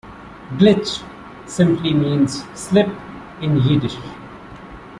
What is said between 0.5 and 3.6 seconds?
"Glitch" simply means 'slip' in